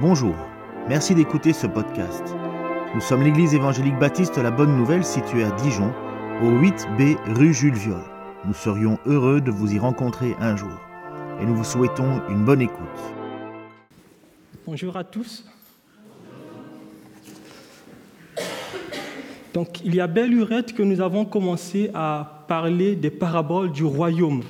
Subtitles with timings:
[0.00, 0.34] Bonjour,
[0.88, 2.22] merci d'écouter ce podcast.
[2.94, 5.92] Nous sommes l'église évangélique baptiste La Bonne Nouvelle située à Dijon,
[6.42, 8.00] au 8B rue Jules Viol.
[8.46, 10.72] Nous serions heureux de vous y rencontrer un jour
[11.38, 12.78] et nous vous souhaitons une bonne écoute.
[14.64, 15.44] Bonjour à tous.
[19.52, 23.84] Donc, il y a belle lurette que nous avons commencé à parler des paraboles du
[23.84, 24.44] royaume,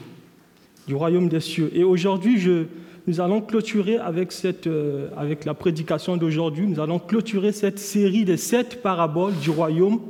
[0.87, 1.73] du royaume des cieux.
[1.75, 2.67] Et aujourd'hui, je,
[3.07, 8.25] nous allons clôturer avec, cette, euh, avec la prédication d'aujourd'hui, nous allons clôturer cette série
[8.25, 10.01] de sept paraboles du royaume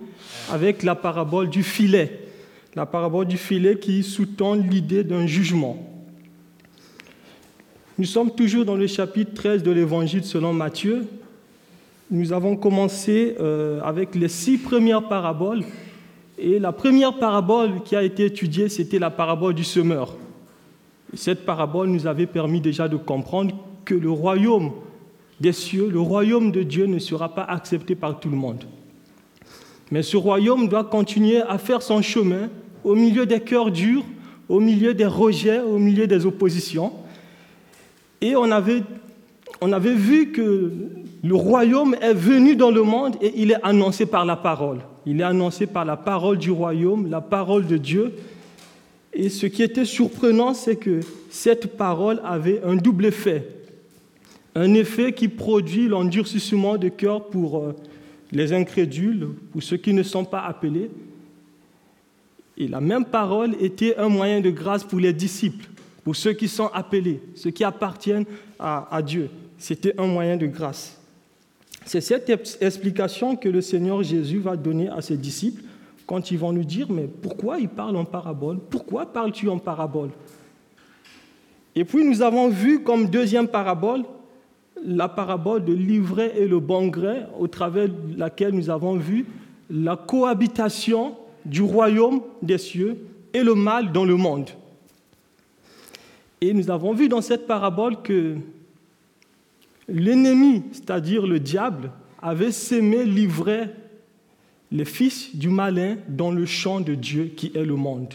[0.50, 2.20] avec la parabole du filet.
[2.74, 5.86] La parabole du filet qui sous-tend l'idée d'un jugement.
[7.98, 11.06] Nous sommes toujours dans le chapitre 13 de l'Évangile selon Matthieu.
[12.10, 15.62] Nous avons commencé euh, avec les six premières paraboles.
[16.38, 20.16] Et la première parabole qui a été étudiée, c'était la parabole du semeur.
[21.14, 24.72] Cette parabole nous avait permis déjà de comprendre que le royaume
[25.40, 28.64] des cieux, le royaume de Dieu ne sera pas accepté par tout le monde.
[29.90, 32.48] Mais ce royaume doit continuer à faire son chemin
[32.84, 34.04] au milieu des cœurs durs,
[34.48, 36.92] au milieu des rejets, au milieu des oppositions.
[38.20, 38.82] Et on avait,
[39.60, 40.72] on avait vu que
[41.22, 44.78] le royaume est venu dans le monde et il est annoncé par la parole.
[45.06, 48.12] Il est annoncé par la parole du royaume, la parole de Dieu.
[49.12, 53.46] Et ce qui était surprenant, c'est que cette parole avait un double effet.
[54.54, 57.76] Un effet qui produit l'endurcissement de cœur pour euh,
[58.32, 60.90] les incrédules, pour ceux qui ne sont pas appelés.
[62.56, 65.68] Et la même parole était un moyen de grâce pour les disciples,
[66.04, 68.26] pour ceux qui sont appelés, ceux qui appartiennent
[68.58, 69.28] à, à Dieu.
[69.58, 71.00] C'était un moyen de grâce.
[71.84, 75.62] C'est cette explication que le Seigneur Jésus va donner à ses disciples
[76.10, 78.58] quand ils vont nous dire, mais pourquoi il parle en parabole?
[78.68, 80.10] Pourquoi parles-tu en parabole?
[81.76, 84.02] Et puis nous avons vu comme deuxième parabole
[84.84, 89.24] la parabole de l'ivraie et le bon gré, au travers de laquelle nous avons vu
[89.70, 92.98] la cohabitation du royaume des cieux
[93.32, 94.50] et le mal dans le monde.
[96.40, 98.34] Et nous avons vu dans cette parabole que
[99.86, 103.72] l'ennemi, c'est-à-dire le diable, avait sémé l'ivraie
[104.72, 108.14] les fils du malin dans le champ de Dieu qui est le monde.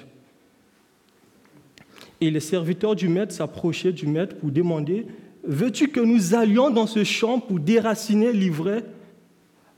[2.22, 5.06] Et les serviteurs du maître s'approchaient du maître pour demander
[5.48, 8.84] Veux-tu que nous allions dans ce champ pour déraciner l'ivraie?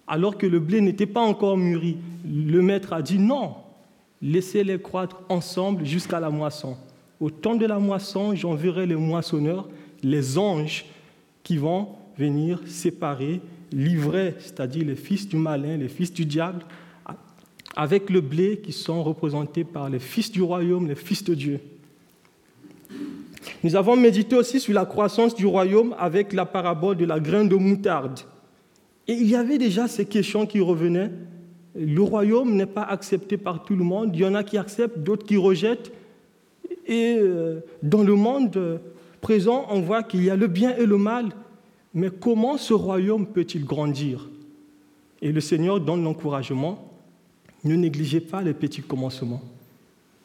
[0.08, 3.56] Alors que le blé n'était pas encore mûri Le maître a dit Non,
[4.22, 6.78] laissez-les croître ensemble jusqu'à la moisson.
[7.20, 9.68] Au temps de la moisson, j'enverrai les moissonneurs,
[10.04, 10.86] les anges
[11.44, 13.42] qui vont venir séparer
[13.72, 16.64] l'ivraie, c'est-à-dire les fils du malin, les fils du diable,
[17.76, 21.60] avec le blé qui sont représentés par les fils du royaume, les fils de Dieu.
[23.64, 27.48] Nous avons médité aussi sur la croissance du royaume avec la parabole de la graine
[27.48, 28.20] de moutarde.
[29.08, 31.12] Et il y avait déjà ces questions qui revenaient.
[31.76, 34.16] Le royaume n'est pas accepté par tout le monde.
[34.16, 35.92] Il y en a qui acceptent, d'autres qui rejettent.
[36.88, 38.82] Et euh, dans le monde
[39.22, 41.30] présent, on voit qu'il y a le bien et le mal.
[41.98, 44.30] Mais comment ce royaume peut-il grandir?
[45.20, 46.94] Et le Seigneur donne l'encouragement,
[47.64, 49.42] ne négligez pas les petits commencements.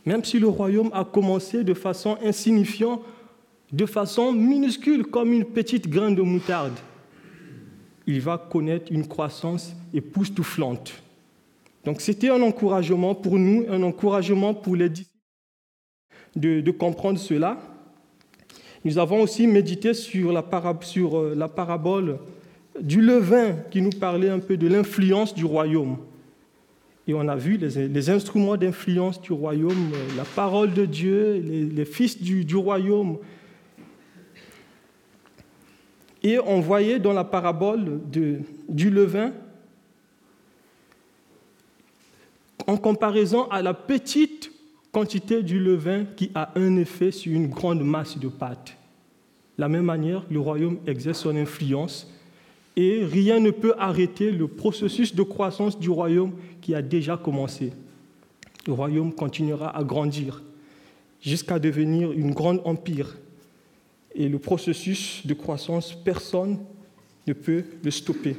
[0.05, 3.01] Même si le royaume a commencé de façon insignifiante,
[3.73, 6.79] de façon minuscule, comme une petite graine de moutarde,
[8.07, 10.93] il va connaître une croissance époustouflante.
[11.87, 15.11] Donc c'était un encouragement pour nous, un encouragement pour les disciples
[16.37, 17.59] de, de comprendre cela.
[18.85, 22.19] Nous avons aussi médité sur euh, la parabole
[22.81, 25.99] du levain qui nous parlait un peu de l'influence du royaume.
[27.07, 31.85] Et on a vu les, instruments d'influence du royaume, euh, la parole de Dieu, les,
[31.85, 33.19] fils du, royaume.
[36.25, 39.33] Et on voyait dans la parabole du levain,
[42.67, 44.53] en comparaison à la petite
[44.93, 48.77] quantité du levain qui a un effet sur une grande masse de pâte.
[49.57, 52.13] De la même manière, le royaume exerce son influence
[52.77, 57.73] et rien ne peut arrêter le processus de croissance du royaume qui a déjà commencé.
[58.67, 60.43] Le royaume continuera à grandir
[61.21, 63.17] jusqu'à devenir une grande empire.
[64.15, 66.59] Et le processus de croissance, personne
[67.27, 68.37] ne peut le stopper.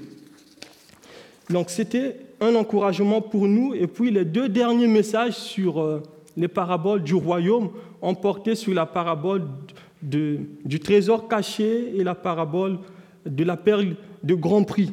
[1.49, 3.73] Donc c'était un encouragement pour nous.
[3.73, 6.03] Et puis les deux derniers messages sur euh,
[6.35, 7.69] les paraboles du royaume
[8.01, 9.47] ont porté sur la parabole
[10.01, 12.79] du trésor caché et la parabole
[13.25, 14.91] de la perle de grand prix.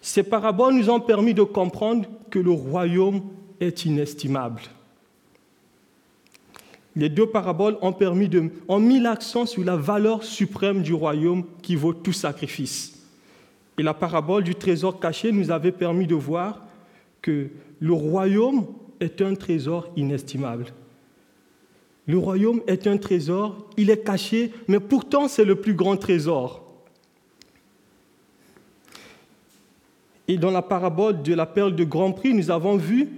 [0.00, 3.22] Ces paraboles nous ont permis de comprendre que le royaume
[3.60, 4.62] est inestimable.
[6.96, 11.44] les deux paraboles ont, permis de, ont mis l'accent sur la valeur suprême du royaume
[11.62, 13.06] qui vaut tout sacrifice.
[13.78, 16.66] Et la parabole du trésor caché nous avait permis de voir
[17.22, 18.66] que le royaume
[19.00, 20.66] est un trésor inestimable.
[22.06, 26.64] Le royaume est un trésor, il est caché, mais pourtant c'est le plus grand trésor.
[30.28, 33.08] Et dans la parabole de la perle de Grand Prix, nous avons vu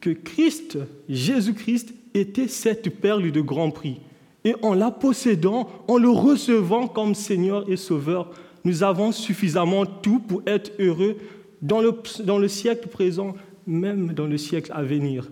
[0.00, 4.00] que Christ, Jésus-Christ, était cette perle de Grand Prix.
[4.44, 8.30] Et en la possédant, en le recevant comme Seigneur et Sauveur,
[8.64, 11.16] nous avons suffisamment tout pour être heureux
[11.62, 11.92] dans le,
[12.24, 13.34] dans le siècle présent,
[13.68, 15.28] même dans le siècle à venir.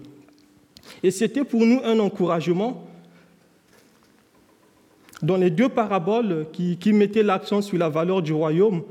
[1.02, 2.86] Et c'était pour nous un encouragement.
[5.22, 8.82] Dans les deux paraboles qui, mettaient l'accent sur la valeur du royaume,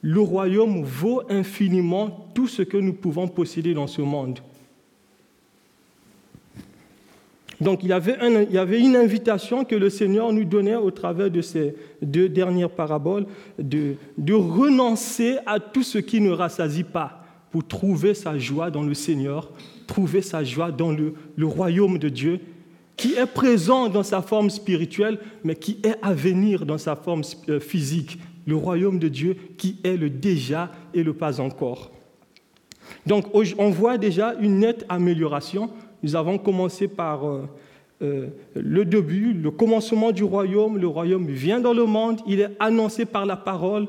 [0.00, 4.38] le royaume vaut infiniment tout ce que nous pouvons posséder dans ce monde.
[7.60, 8.16] Donc il y, avait
[8.48, 12.28] il y, avait une invitation que le Seigneur nous donnait au travers de ces deux
[12.28, 13.26] dernières paraboles,
[13.58, 17.23] de, de renoncer à tout ce qui ne rassasie pas
[17.54, 19.52] pour trouver sa joie dans le Seigneur,
[19.86, 21.14] trouver sa joie dans le,
[21.46, 22.40] royaume de Dieu,
[22.96, 27.22] qui est présent dans sa forme spirituelle, mais qui est à venir dans sa forme
[27.48, 31.92] euh, physique, le royaume de Dieu qui est le déjà et le pas encore.
[33.06, 35.70] Donc on voit déjà une nette amélioration
[36.02, 37.48] nous avons commencé par euh,
[38.02, 38.26] euh,
[38.56, 40.76] le début, le commencement du royaume.
[40.76, 43.86] Le royaume vient dans le monde, il est annoncé par la parole.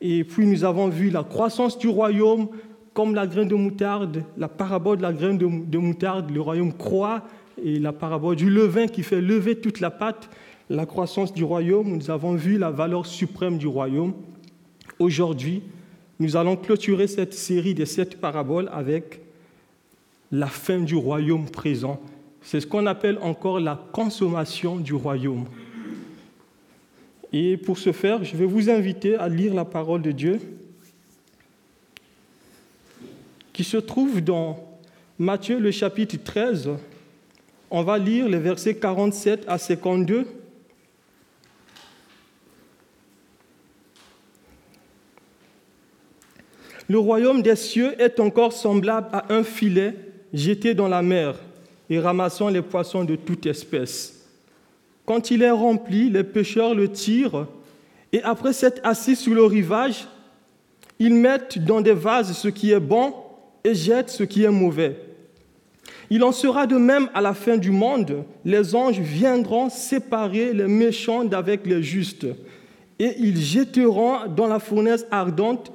[0.00, 2.48] Et puis nous avons vu la croissance du royaume
[2.94, 7.22] comme la graine de moutarde, la parabole de la graine de, moutarde, le royaume croît,
[7.62, 10.30] et la parabole du levain qui fait lever toute la pâte,
[10.70, 11.96] la croissance du royaume.
[11.96, 14.14] Nous avons vu la valeur suprême du royaume.
[14.98, 15.62] Aujourd'hui,
[16.18, 19.20] nous allons clôturer cette série de sept paraboles avec
[20.32, 22.00] la fin du royaume présent.
[22.42, 25.44] C'est ce qu'on appelle encore la consommation du royaume.
[27.32, 30.40] Et pour ce faire, je vais vous inviter à lire la parole de Dieu
[33.54, 34.58] qui se trouve dans
[35.16, 36.70] Matthieu le chapitre 13.
[37.70, 40.26] On va lire les versets 47 à 52.
[46.88, 49.94] Le royaume des cieux est encore semblable à un filet
[50.34, 51.36] jeté dans la mer
[51.88, 54.26] et ramassant les poissons de toute espèce.
[55.06, 57.46] Quand il est rempli, les pêcheurs le tirent
[58.12, 60.08] et après s'être assis sur le rivage,
[60.98, 63.14] ils mettent dans des vases ce qui est bon
[63.64, 64.96] et jettent ce qui est mauvais.
[66.10, 68.24] Il en sera de même à la fin du monde.
[68.44, 72.26] Les anges viendront séparer les méchants d'avec les justes
[72.98, 75.72] et ils jetteront dans la fournaise ardente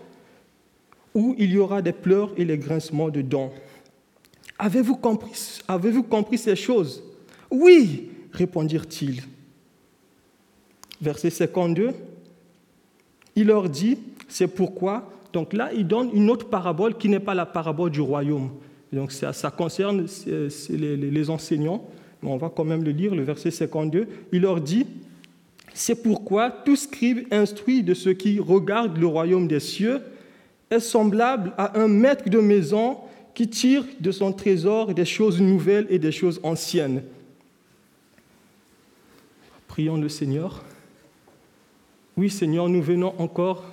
[1.13, 3.51] où il y aura des pleurs et les grincements de dents.
[4.57, 5.31] Avez-vous compris,
[6.09, 7.03] compris ces choses?
[7.49, 9.23] Oui, répondirent-ils.
[11.01, 11.91] Verset 52,
[13.35, 13.97] il leur dit,
[14.27, 18.01] c'est pourquoi, donc là, il donne une autre parabole qui n'est pas la parabole du
[18.01, 18.49] royaume.
[18.91, 20.07] Donc ça, concerne
[20.69, 21.85] les, les enseignants,
[22.21, 24.07] mais on va quand même le lire, le verset 52.
[24.31, 24.87] Il leur dit,
[25.73, 30.01] c'est pourquoi tout scribe instruit de ce qui regarde le royaume des cieux
[30.71, 32.97] est semblable à un maître de maison
[33.33, 37.03] qui tire de son trésor des choses nouvelles et des choses anciennes.
[39.67, 40.63] Prions le Seigneur.
[42.17, 43.63] Oui Seigneur, nous venons encore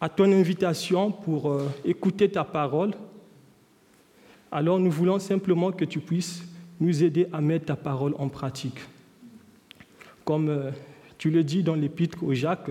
[0.00, 2.92] à ton invitation pour euh, écouter ta parole.
[4.50, 6.42] Alors nous voulons simplement que tu puisses
[6.80, 8.78] nous aider à mettre ta parole en pratique.
[10.24, 10.70] Comme euh,
[11.18, 12.70] tu le dis dans l'épître au Jacques,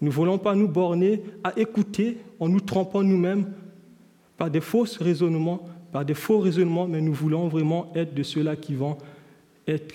[0.00, 3.52] nous ne voulons pas nous borner à écouter en nous trompant nous-mêmes
[4.36, 8.56] par des faux raisonnements, par des faux raisonnements, mais nous voulons vraiment être de ceux-là
[8.56, 8.96] qui vont
[9.68, 9.94] être,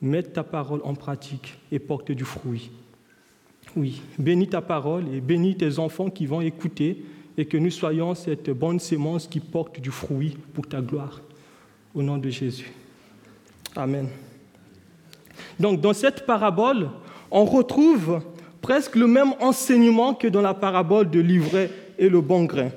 [0.00, 2.70] mettre ta parole en pratique et porter du fruit.
[3.76, 7.04] Oui, bénis ta parole et bénis tes enfants qui vont écouter
[7.36, 11.20] et que nous soyons cette bonne sémence qui porte du fruit pour ta gloire.
[11.94, 12.72] Au nom de Jésus.
[13.74, 14.08] Amen.
[15.58, 16.90] Donc dans cette parabole,
[17.30, 18.20] on retrouve
[18.60, 22.70] presque le même enseignement que dans la parabole de l'ivraie et le bon grain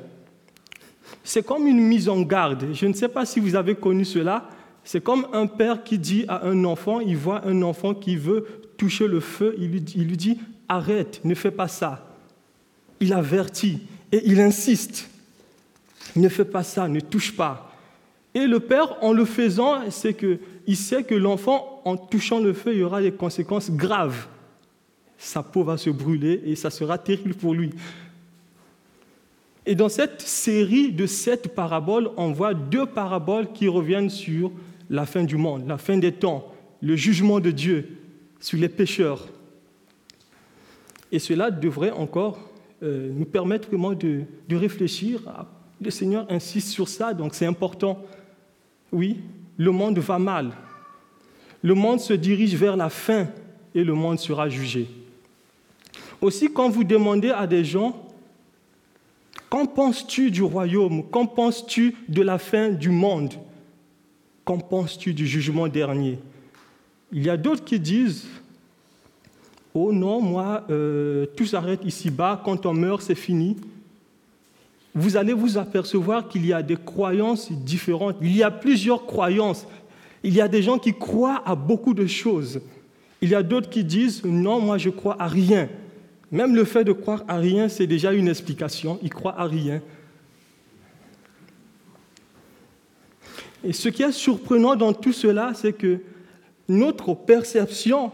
[1.26, 2.68] c'est comme une mise en garde.
[2.74, 4.48] Je ne sais pas si vous avez connu cela.
[4.84, 8.46] C'est comme un père qui dit à un enfant, il voit un enfant qui veut
[8.78, 10.38] toucher le feu, il lui, dit,
[10.70, 12.08] arrête, ne fais pas ça.
[13.00, 13.82] Il avertit
[14.12, 15.10] et il insiste,
[16.16, 17.72] ne fais pas ça, ne touche pas.
[18.34, 22.74] Et le père, en le faisant, c'est qu'il sait que l'enfant, en touchant le feu,
[22.74, 24.28] il y aura des conséquences graves.
[25.18, 27.72] Sa peau va se brûler et ça sera terrible pour lui.
[29.66, 34.52] Et dans cette série de sept paraboles, on voit deux paraboles qui reviennent sur
[34.90, 37.98] la fin du monde, la fin des temps, le jugement de Dieu
[38.40, 39.28] sur les pécheurs.
[41.16, 42.38] Et cela devrait encore
[42.84, 45.22] euh, nous permettre de, de réfléchir.
[45.80, 48.04] Le Seigneur insiste sur ça, donc c'est important.
[48.92, 49.22] Oui,
[49.56, 50.52] le monde va mal.
[51.62, 53.30] Le monde se dirige vers la fin
[53.74, 54.90] et le monde sera jugé.
[56.20, 58.10] Aussi, quand vous demandez à des gens,
[59.50, 61.10] qu'en penses-tu du royaume?
[61.10, 63.36] Qu'en penses-tu de la fin du monde?
[64.44, 66.20] Qu'en penses-tu du jugement dernier?
[67.14, 68.28] Il y a d'autres qui disent,
[69.76, 73.58] oh non, moi, euh, tout s'arrête ici-bas, quand on meurt, c'est fini.
[74.96, 78.16] Vous allez vous apercevoir qu'il y a des croyances différentes.
[78.22, 79.68] Il y a plusieurs croyances.
[80.24, 82.62] Il y a des gens qui croient à beaucoup de choses.
[83.22, 85.68] Il y a d'autres qui disent, non, moi, je crois à rien.
[86.32, 88.98] Même le fait de croire à rien, c'est déjà une explication.
[89.04, 89.82] Ils croient à rien.
[93.66, 96.00] Et ce qui est surprenant dans tout cela, c'est que
[96.70, 98.12] notre perception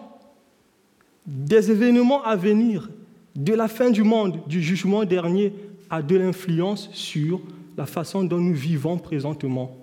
[1.26, 2.90] des événements à venir,
[3.36, 5.54] de la fin du monde, du jugement dernier,
[5.90, 7.42] a de l'influence sur
[7.78, 9.78] la façon dont nous vivons présentement.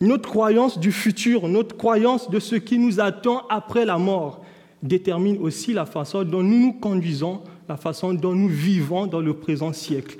[0.00, 4.44] Notre croyance du futur, notre croyance de ce qui nous attend après la mort,
[4.82, 9.34] détermine aussi la façon dont nous nous conduisons, la façon dont nous vivons dans le
[9.34, 10.18] présent siècle.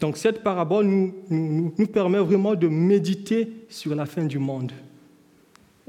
[0.00, 0.86] Donc cette parabole
[1.30, 4.72] nous, permet vraiment de méditer sur la fin du monde.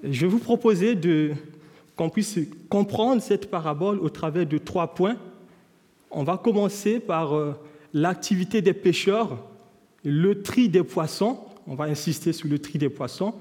[0.04, 0.94] Je vais vous proposer
[1.96, 5.18] qu'on puisse comprendre cette parabole au travers de trois points.
[6.12, 7.54] On va commencer par euh,
[7.94, 9.38] l'activité des pêcheurs,
[10.04, 11.40] le tri des poissons.
[11.68, 13.34] On va insister sur le tri des poissons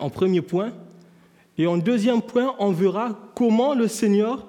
[0.00, 0.72] en premier point.
[1.58, 4.46] Et en deuxième point, on verra comment le Seigneur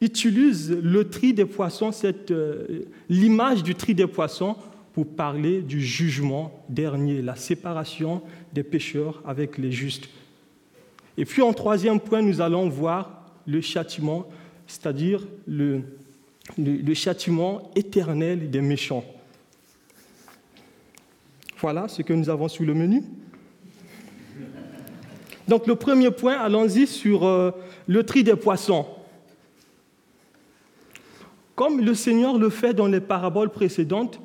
[0.00, 1.90] utilise le tri des poissons,
[2.30, 4.56] euh, l'image du tri des poissons,
[4.92, 8.20] pour parler du jugement dernier, la séparation
[8.52, 10.08] des pécheurs avec les justes.
[11.18, 14.28] Et puis en troisième point, nous allons voir le châtiment,
[14.68, 15.82] c'est-à-dire le,
[16.94, 19.04] châtiment éternel des méchants.
[21.58, 23.02] Voilà ce que nous avons sur le menu.
[25.48, 27.50] Donc le premier point, allons-y sur euh,
[27.88, 28.86] le tri des poissons.
[31.56, 34.20] Comme le Seigneur le fait dans les paraboles précédentes,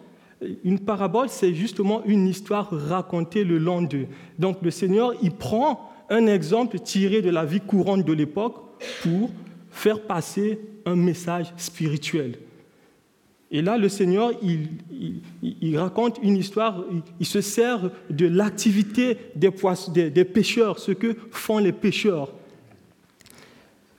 [0.64, 4.06] une parabole, c'est justement une histoire racontée le long d'eux.
[4.38, 8.56] Donc le Seigneur, il prend un exemple tiré de la vie courante de l'époque
[9.02, 9.30] pour
[9.72, 12.38] faire passer un message spirituel.
[13.52, 16.84] Et là, le Seigneur, il, raconte une histoire,
[17.20, 19.52] il, se sert de l'activité des,
[20.10, 22.34] des, pêcheurs, ce que font les pêcheurs.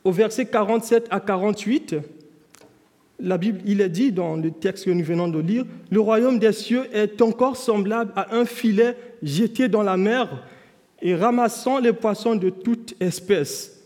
[0.02, 1.96] Au verset 47 à 48,
[3.20, 6.40] la Bible, il est dit dans le texte que nous venons de lire, le royaume
[6.40, 10.42] des cieux est encore semblable à un filet jeté dans la mer
[11.04, 13.78] et ramassant les poissons de toute espèce.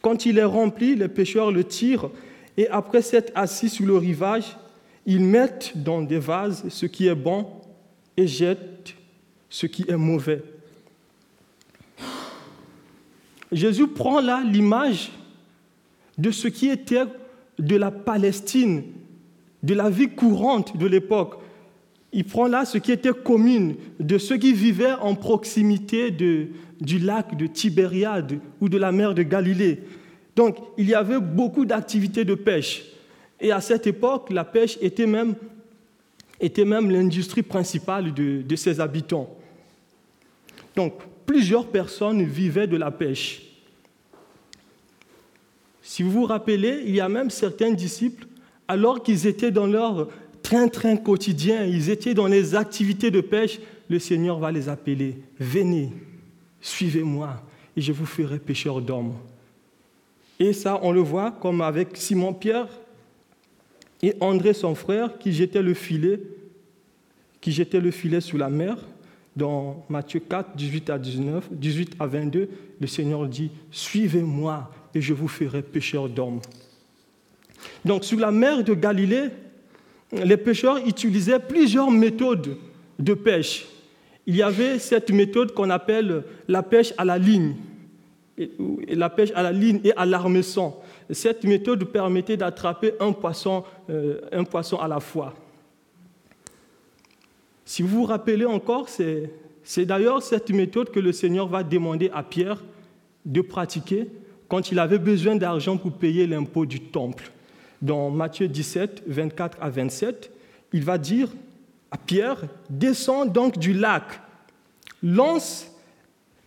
[0.00, 2.10] Quand il est rempli, les pêcheurs le tirent
[2.56, 4.56] et après s'être assis sur le rivage,
[5.04, 7.48] ils mettent dans des vases ce qui est bon
[8.16, 8.94] et jettent
[9.50, 10.42] ce qui est mauvais.
[13.50, 15.10] Jésus prend là l'image
[16.18, 17.04] de ce qui était
[17.58, 18.84] de la Palestine,
[19.64, 21.41] de la vie courante de l'époque.
[22.12, 27.36] Il prend là ce qui était commune, de ceux qui vivaient en proximité du lac
[27.36, 29.80] de Tibériade ou de la mer de Galilée.
[30.36, 32.84] Donc, il y avait beaucoup d'activités de pêche.
[33.40, 35.34] Et à cette époque, la pêche était même,
[36.40, 39.34] était même l'industrie principale de, de ses habitants.
[40.76, 40.94] Donc,
[41.26, 43.42] plusieurs personnes vivaient de la pêche.
[45.82, 48.26] Si vous vous rappelez, il y a même certains disciples,
[48.68, 50.08] alors qu'ils étaient dans leur
[50.52, 55.90] train-train quotidien, ils étaient dans les activités de pêche, le Seigneur va les appeler, venez,
[56.60, 57.42] suivez-moi,
[57.74, 59.14] et je vous ferai pêcheurs d'hommes.
[60.38, 62.68] Et ça, on le voit comme avec Simon-Pierre,
[64.02, 66.20] et André, son frère, qui jetait le filet,
[67.40, 68.76] qui jetait le filet sous la mer.
[69.34, 75.14] Dans Matthieu 4, 18 à 19, 18 à 22, le Seigneur dit Suivez-moi et je
[75.14, 76.40] vous ferai pêcheurs d'hommes.
[77.86, 79.30] Donc, sur la mer de Galilée,
[80.12, 82.56] les pêcheurs utilisaient plusieurs méthodes
[82.98, 83.66] de pêche.
[84.26, 87.56] Il y avait cette méthode qu'on appelle la pêche à la ligne,
[88.88, 90.06] la pêche à la ligne et à.
[91.10, 95.34] Cette méthode permettait d'attraper un poisson, euh, un poisson à la fois.
[97.64, 102.22] Si vous vous rappelez encore, c'est d'ailleurs cette méthode que le Seigneur va demander à
[102.22, 102.62] Pierre
[103.24, 104.08] de pratiquer
[104.48, 107.30] quand il avait besoin d'argent pour payer l'impôt du temple.
[107.82, 110.30] Dans Matthieu 17, 24 à 27,
[110.72, 111.28] il va dire
[111.90, 114.04] à Pierre, descends donc du lac,
[115.02, 115.66] Lance,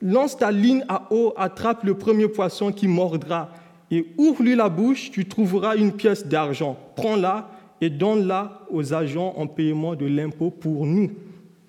[0.02, 3.50] lance ta ligne à eau, attrape le premier poisson qui mordra
[3.92, 6.78] et ouvre-lui la bouche, tu trouveras une pièce d'argent.
[6.96, 7.52] Prends-la
[7.82, 11.12] et donne-la aux agents en paiement de l'impôt pour nous,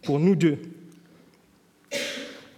[0.03, 0.59] pour nous deux.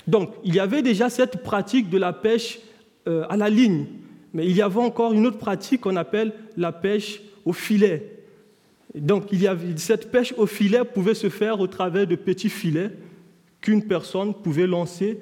[0.07, 2.61] Donc, il y avait déjà cette pratique de la pêche
[3.09, 3.87] euh, à la ligne,
[4.32, 8.12] mais il y avait encore une autre pratique qu'on appelle la pêche au filet.
[8.94, 12.49] Donc, il y avait, cette pêche au filet pouvait se faire au travers de petits
[12.49, 12.90] filets
[13.61, 15.18] qu'une personne pouvait lancer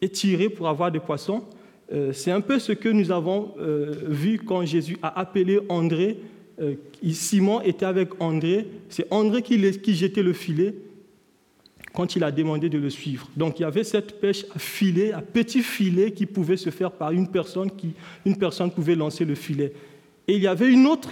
[0.00, 1.44] et tirer pour avoir des poissons.
[1.92, 6.18] Euh, c'est un peu ce que nous avons euh, vu quand Jésus a appelé André.
[7.12, 8.66] Simon était avec André.
[8.88, 10.74] C'est André qui jetait le filet
[11.98, 13.28] quand il a demandé de le suivre.
[13.36, 16.92] Donc il y avait cette pêche à filet, à petit filet qui pouvait se faire
[16.92, 17.90] par une personne, qui,
[18.24, 19.72] une personne pouvait lancer le filet.
[20.28, 21.10] Et il y avait une autre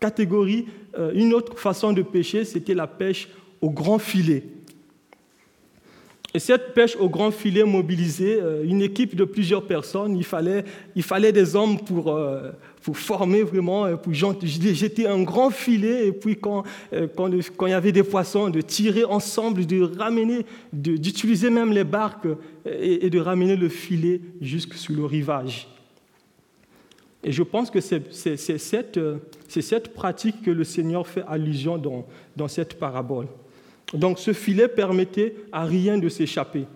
[0.00, 0.66] catégorie,
[0.98, 3.28] euh, une autre façon de pêcher, c'était la pêche
[3.60, 4.42] au grand filet.
[6.34, 10.16] Et cette pêche au grand filet mobilisait euh, une équipe de plusieurs personnes.
[10.16, 10.64] Il fallait,
[10.96, 12.50] il fallait des hommes pour, euh,
[12.82, 16.64] pour former vraiment, euh, pour jeter un grand filet, et puis quand,
[17.16, 21.84] quand, quand, il y avait des poissons, de tirer ensemble, de ramener, d'utiliser même les
[21.84, 22.28] barques
[22.64, 25.68] et, de ramener le filet jusque sur le rivage.
[27.24, 29.00] Et je pense que c'est cette,
[29.48, 32.06] cette pratique que le Seigneur fait allusion dans,
[32.36, 33.26] dans cette parabole.
[33.92, 36.66] Donc ce filet permettait à rien de s'échapper.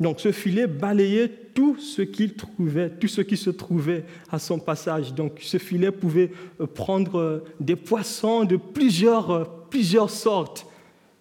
[0.00, 4.58] Donc ce filet balayait tout ce qu'il trouvait, tout ce qui se trouvait à son
[4.58, 5.14] passage.
[5.14, 10.66] Donc ce filet pouvait euh, prendre euh, des poissons de plusieurs, euh, plusieurs sortes.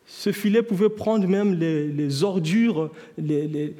[0.06, 3.74] Ce filet pouvait prendre même les, ordures, les,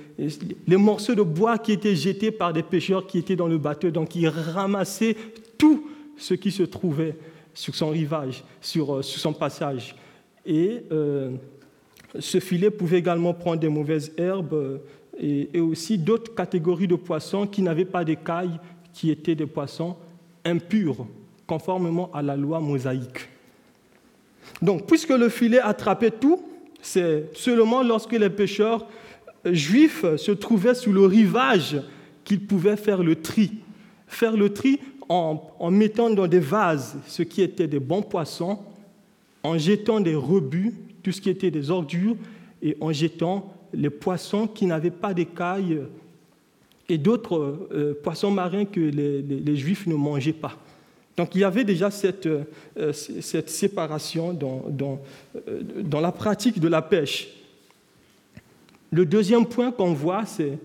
[0.68, 3.92] morceaux de bois qui étaient jetés par des pêcheurs qui étaient dans le bateau.
[3.92, 5.18] Donc il ramassait
[5.58, 5.86] tout
[6.18, 7.16] ce qui se trouvait
[7.54, 9.96] sur son rivage, sur, son passage.
[10.46, 10.84] Et
[12.20, 14.78] ce filet pouvait également prendre des mauvaises herbes euh,
[15.20, 18.60] et, aussi d'autres catégories de poissons qui n'avaient pas d'écailles,
[18.94, 19.96] qui étaient des poissons
[20.46, 21.06] impurs,
[21.48, 23.30] conformément à la loi mosaïque.
[24.62, 26.42] Donc, puisque le filet attrapait tout,
[26.82, 28.88] c'est seulement lorsque les pêcheurs
[29.46, 31.82] juifs se trouvaient sous le rivage
[32.24, 33.52] qu'ils pouvaient faire le tri.
[34.08, 38.60] Faire le tri en, en mettant dans des vases ce qui était des bons poissons
[39.44, 42.16] en jetant des rebuts, tout ce qui était des ordures,
[42.62, 45.82] et en jetant les poissons qui n'avaient pas d'écailles
[46.90, 50.58] et d'autres euh, poissons marins que les, Juifs ne mangeaient pas.
[51.18, 55.02] Donc il y avait déjà cette, euh, cette séparation dans,
[55.48, 55.62] euh,
[55.92, 57.30] la pratique de la pêche.
[58.92, 60.58] Le deuxième point qu'on voit, c'est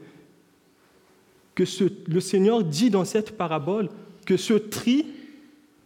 [1.55, 1.65] que
[2.07, 3.89] le Seigneur dit dans cette parabole
[4.25, 5.07] que ce tri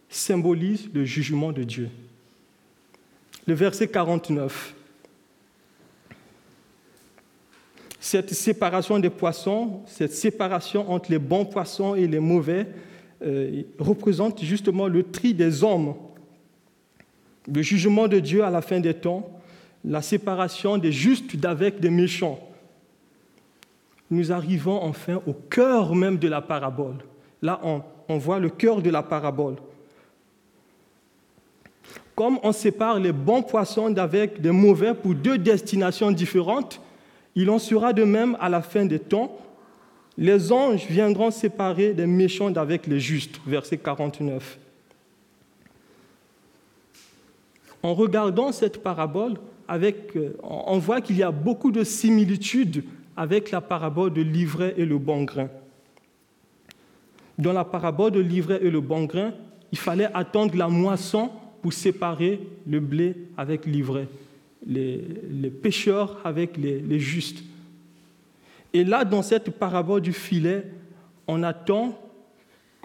[0.09, 1.89] symbolise le jugement de Dieu
[3.45, 4.73] le verset 49.
[7.99, 12.67] Cette séparation des poissons, cette séparation entre les bons poissons et les mauvais,
[13.23, 15.95] euh, représente justement le tri des hommes,
[17.53, 19.29] le jugement de Dieu à la fin des temps,
[19.85, 22.39] la séparation des justes d'avec des méchants.
[24.11, 26.97] Nous arrivons enfin au cœur même de la parabole.
[27.41, 29.55] Là, on voit le cœur de la parabole.
[32.15, 36.79] Comme on sépare les bons poissons d'avec des mauvais pour deux destinations différentes,
[37.35, 39.37] il en sera de même à la fin des temps.
[40.17, 43.39] Les anges viendront séparer des méchants d'avec les justes.
[43.47, 44.59] Verset 49.
[47.81, 49.33] En regardant cette parabole,
[49.67, 52.83] avec, euh, on voit qu'il y a beaucoup de similitudes
[53.15, 55.49] avec la parabole de l'ivraie et le bon grain.
[57.37, 59.33] Dans la parabole de l'ivraie et le bon grain,
[59.71, 61.31] il fallait attendre la moisson
[61.63, 64.09] pour séparer le blé avec l'ivraie,
[64.67, 67.41] les, les, pécheurs avec les, justes.
[68.73, 70.65] Et là, dans cette parabole du filet,
[71.25, 71.97] on attend,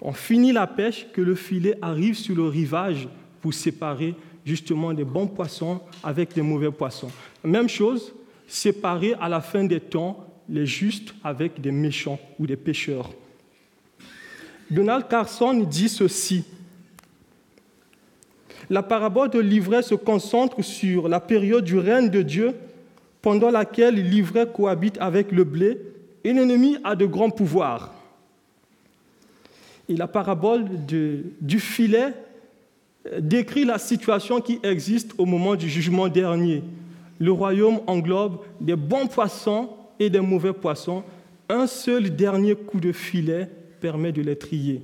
[0.01, 3.09] on finit la pêche, que le filet arrive sur le rivage
[3.41, 4.15] pour séparer
[4.45, 7.11] justement des bons poissons avec les mauvais poissons.
[7.43, 8.15] Même chose,
[8.47, 13.11] séparer à la fin des temps les justes avec des méchants ou des pécheurs.
[14.71, 16.45] Donald Carson dit ceci
[18.71, 22.55] la parabole de l'ivraie se concentre sur la période du règne de Dieu
[23.23, 25.79] pendant laquelle l'ivraie cohabite avec le blé
[26.25, 27.95] et l'ennemi a de grands pouvoirs.
[29.89, 32.13] Et la parabole du filet
[33.21, 36.63] décrit la situation qui existe au moment du jugement dernier.
[37.19, 41.03] Le royaume englobe des bons poissons et des mauvais poissons.
[41.49, 43.49] Un seul dernier coup de filet
[43.81, 44.83] permet de les trier.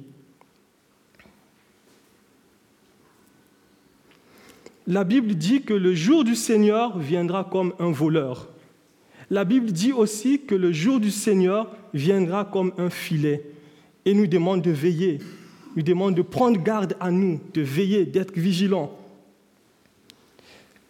[4.86, 8.48] La Bible dit que le jour du Seigneur viendra comme un voleur.
[9.30, 13.42] La Bible dit aussi que le jour du Seigneur viendra comme un filet
[14.04, 15.20] et nous demande de veiller,
[15.74, 18.96] nous demande de prendre garde à nous, de veiller, d'être vigilants.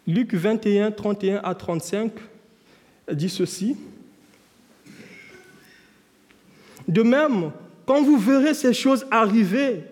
[0.05, 2.11] Luc 21, 31 à 35
[3.13, 3.77] dit ceci.
[6.87, 7.51] De même,
[7.85, 9.83] quand vous verrez ces choses arriver,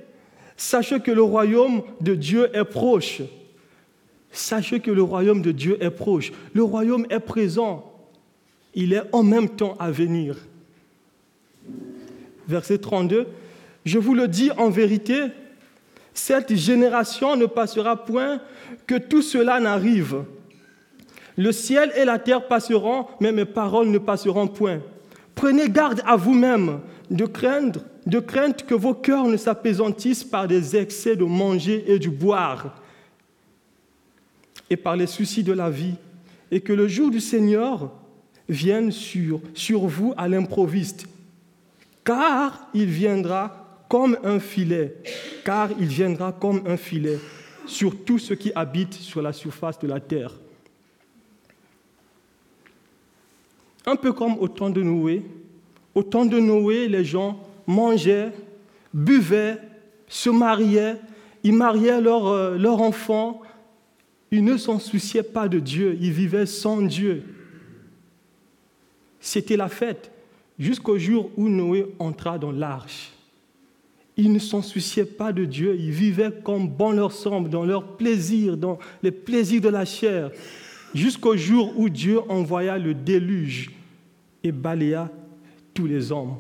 [0.58, 3.22] sachez que le royaume de Dieu est proche.
[4.34, 6.34] Sachez que le royaume de Dieu est proche.
[6.54, 7.94] Le royaume est présent.
[8.74, 10.36] Il est en même temps à venir.
[12.48, 13.28] Verset 32.
[13.86, 15.26] Je vous le dis en vérité,
[16.16, 18.42] cette génération ne passera point
[18.88, 20.24] que tout cela n'arrive.
[21.38, 24.80] Le ciel et la terre passeront, mais mes paroles ne passeront point.
[25.36, 26.80] Prenez garde à vous-même
[27.12, 32.00] de craindre, de crainte que vos cœurs ne s'apaisantissent par des excès de manger et
[32.00, 32.83] de boire
[34.74, 35.94] et par les soucis de la vie,
[36.50, 37.92] et que le jour du Seigneur
[38.50, 39.40] vienne sur,
[39.86, 41.06] vous à l'improviste,
[42.04, 44.96] car il viendra comme un filet,
[45.46, 47.20] car il viendra comme un filet
[47.68, 50.34] sur tout ce qui habite sur la surface de la terre.
[53.86, 55.22] Un peu comme au temps de Noé.
[55.94, 58.32] Au temps de Noé, les gens mangeaient,
[58.92, 59.60] buvaient,
[60.08, 60.96] se mariaient,
[61.44, 63.44] ils mariaient leurs euh, enfants,
[64.34, 67.22] ils ne s'en souciaient pas de Dieu, ils vivaient sans Dieu.
[69.20, 70.12] C'était la fête
[70.58, 73.12] jusqu'au jour où Noé entra dans l'arche.
[74.18, 77.96] Ils ne s'en souciaient pas de Dieu, ils vivaient comme bon leur semble, dans leur
[77.96, 80.32] plaisir, dans les plaisirs de la chair,
[80.96, 83.70] jusqu'au jour où Dieu envoya le déluge
[84.44, 85.12] et balaya
[85.76, 86.38] tous les hommes.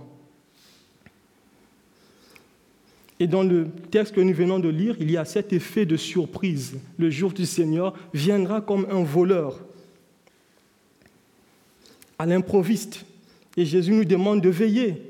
[3.20, 5.98] Et dans le texte que nous venons de lire, il y a cet effet de
[5.98, 6.78] surprise.
[6.98, 9.62] Le jour du Seigneur viendra comme un voleur,
[12.18, 13.06] à l'improviste.
[13.56, 15.02] Et Jésus nous demande de veiller.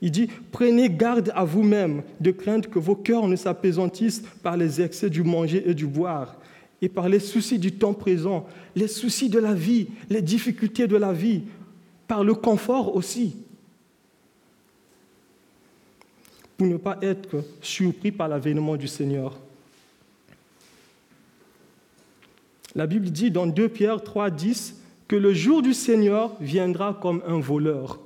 [0.00, 4.80] Il dit, prenez garde à vous-même de craindre que vos cœurs ne s'apaisantissent par les
[4.80, 6.36] excès du manger et du boire,
[6.80, 8.44] et par les soucis du temps présent,
[8.74, 11.42] les soucis de la vie, les difficultés de la vie,
[12.08, 13.36] par le confort aussi.
[16.62, 19.38] Ne pas être surpris par l'avènement du Seigneur.
[22.74, 27.22] La Bible dit dans 2 Pierre 3, 10 que le jour du Seigneur viendra comme
[27.26, 27.98] un voleur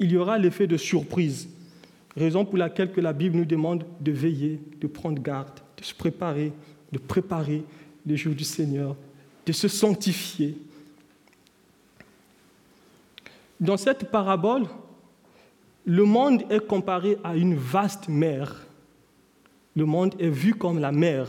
[0.00, 1.48] il y aura l'effet de surprise,
[2.16, 5.94] raison pour laquelle que la Bible nous demande de veiller, de prendre garde, de se
[5.94, 6.52] préparer,
[6.90, 7.62] de préparer
[8.06, 8.96] le jour du Seigneur,
[9.44, 10.56] de se sanctifier.
[13.60, 14.66] Dans cette parabole,
[15.86, 18.66] le monde est comparé à une vaste mer.
[19.76, 21.28] Le monde est vu comme la mer.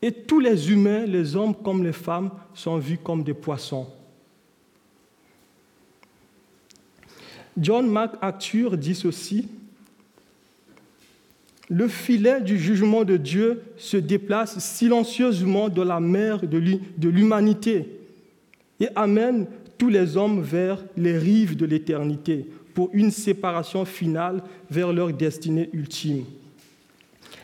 [0.00, 3.88] Et tous les humains, les hommes comme les femmes, sont vus comme des poissons.
[7.56, 9.48] John MacArthur dit ceci
[11.68, 17.88] Le filet du jugement de Dieu se déplace silencieusement dans la mer de l'humanité
[18.78, 22.46] et amène tous les hommes vers les rives de l'éternité
[22.78, 26.24] pour une séparation finale vers leur destinée ultime.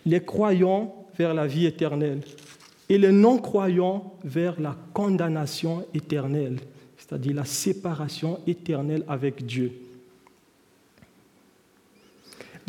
[0.06, 2.20] Les croyants vers la vie éternelle
[2.88, 6.60] et les non-croyants vers la condamnation éternelle,
[6.96, 9.72] c'est-à-dire la séparation éternelle avec Dieu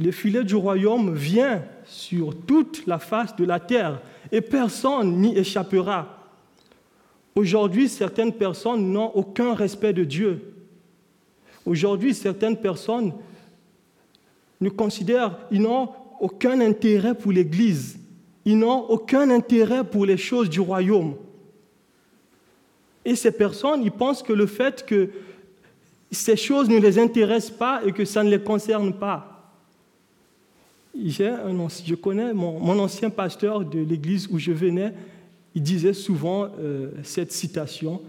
[0.03, 4.01] le filet du royaume vient sur toute la face de la terre
[4.31, 6.17] et personne n'y échappera.
[7.35, 10.54] Aujourd'hui, certaines personnes n'ont aucun respect de Dieu.
[11.65, 13.13] Aujourd'hui, certaines personnes
[14.61, 17.97] ne considèrent, ils n'ont aucun intérêt pour l'Église.
[18.45, 21.15] Ils n'ont aucun intérêt pour les choses du royaume.
[23.03, 25.09] Et ces personnes, ils pensent que le fait que
[26.11, 29.35] ces choses ne les intéressent pas et que ça ne les concerne pas,
[30.97, 34.93] je connais mon, ancien pasteur de l'église où je venais,
[35.53, 38.01] il disait souvent euh, cette citation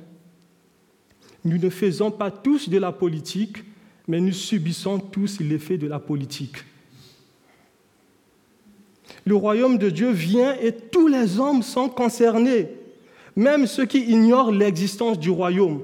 [1.46, 3.58] Nous ne faisons pas tous de la politique,
[4.06, 6.56] mais nous subissons tous l'effet de la politique.
[9.24, 12.68] Le royaume de Dieu vient et tous les hommes sont concernés,
[13.34, 15.82] même ceux qui ignorent l'existence du royaume,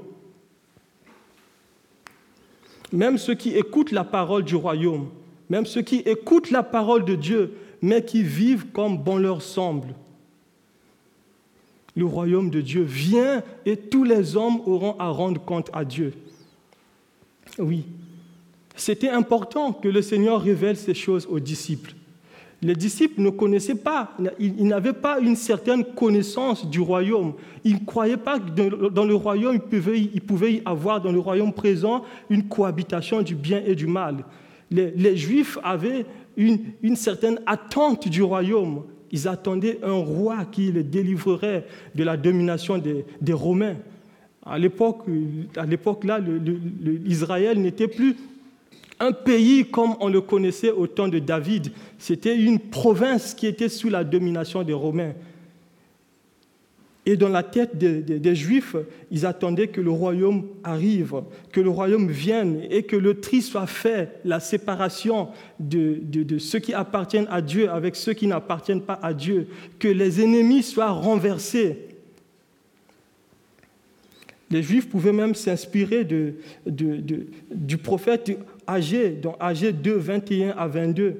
[2.93, 5.09] même ceux qui écoutent la parole du royaume
[5.53, 9.89] même ceux qui écoutent la parole de Dieu, mais qui vivent comme bon leur semble.
[11.95, 16.15] Le royaume de Dieu vient et tous les hommes auront à rendre compte à Dieu.
[17.59, 17.85] Oui,
[18.77, 21.95] c'était important que le Seigneur révèle ces choses aux disciples.
[22.63, 27.35] Les disciples ne connaissaient pas, ils, n'avaient pas une certaine connaissance du royaume.
[27.65, 31.53] Ils ne croyaient pas que dans le royaume, il pouvait, y avoir, dans le royaume
[31.53, 34.25] présent, une cohabitation du bien et du mal.
[34.71, 38.85] Les, Juifs avaient une, certaine attente du royaume.
[39.13, 43.77] Ils attendaient un roi qui les délivrerait de la domination des, Romains.
[44.45, 45.05] À l'époque,
[45.57, 46.19] à l'époque là,
[47.07, 48.17] Israël n'était plus
[48.99, 51.73] un pays comme on le connaissait au temps de David.
[51.99, 55.13] C'était une province qui était sous la domination des Romains.
[57.05, 58.77] Et dans la tête des, Juifs,
[59.11, 63.67] ils attendaient que le royaume arrive, que le royaume vienne et que le tri soit
[63.67, 65.99] fait, la séparation de,
[66.39, 69.49] ceux qui appartiennent à Dieu avec ceux qui n'appartiennent pas à Dieu,
[69.81, 71.89] que les ennemis soient renversés.
[74.49, 78.31] Les Juifs pouvaient même s'inspirer du prophète
[78.65, 81.17] Agé, dans Agé 2, 21 à 22,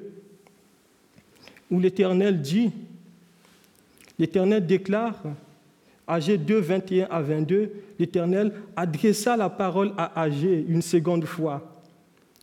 [1.69, 2.71] où l'Éternel dit,
[4.17, 5.21] l'Éternel déclare,
[6.07, 11.81] Agé 2, 21 à 22, l'Éternel adressa la parole à Agé une seconde fois.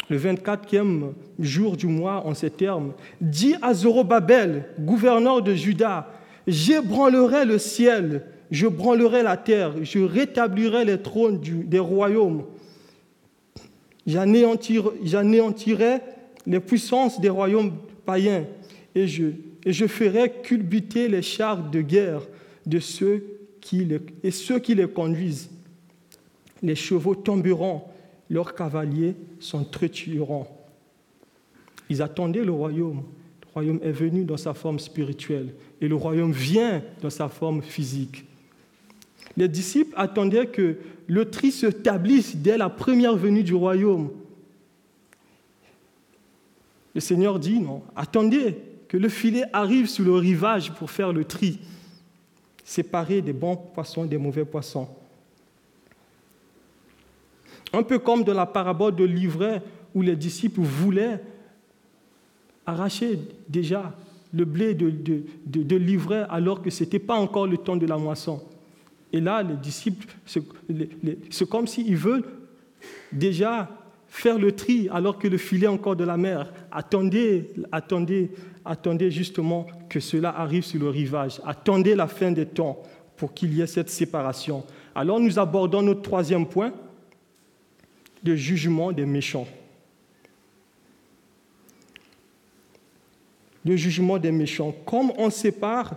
[0.09, 6.11] Le 24e jour du mois, en ces termes, dit à Zorobabel, gouverneur de Juda,
[6.47, 12.45] j'ébranlerai le ciel je branlerai la terre, je rétablirai les trônes des royaumes,
[14.07, 15.99] j'anéantirai
[16.47, 18.45] les puissances des royaumes païens,
[18.95, 19.27] et je,
[19.65, 22.23] et je ferai culbuter les chars de guerre
[22.67, 23.25] de ceux
[23.61, 23.87] qui
[24.23, 25.51] et ceux qui les conduisent.
[26.63, 27.83] Les chevaux tomberont,
[28.29, 30.47] leurs cavaliers s'entretueront.
[31.89, 33.03] Ils attendaient le royaume.
[33.43, 37.63] Le royaume est venu dans sa forme spirituelle et le royaume vient dans sa forme
[37.63, 38.25] physique.
[39.37, 44.11] Les disciples attendaient que le tri se établisse dès la première venue du royaume.
[46.95, 48.57] Le Seigneur dit non, attendez
[48.89, 51.59] que le filet arrive sur le rivage pour faire le tri,
[52.71, 54.87] séparer des bons poissons des mauvais poissons.
[57.73, 59.61] Un peu comme dans la parabole de l'ivraie
[59.93, 61.21] où les disciples voulaient
[62.65, 63.93] arracher déjà
[64.33, 64.93] le blé de,
[65.47, 68.41] de l'ivraie alors que ce n'était pas encore le temps de la moisson.
[69.13, 72.25] Et là, les disciples, c'est comme s'ils veulent
[73.11, 73.69] déjà
[74.07, 76.53] faire le tri alors que le filet encore de la mer.
[76.71, 78.31] Attendez, attendez,
[78.65, 81.41] attendez justement que cela arrive sur le rivage.
[81.45, 82.83] Attendez la fin des temps
[83.17, 84.65] pour qu'il y ait cette séparation.
[84.95, 86.73] Alors nous abordons notre troisième point,
[88.25, 89.47] le jugement des méchants.
[93.65, 94.75] Le jugement des méchants.
[94.87, 95.95] Comme on sépare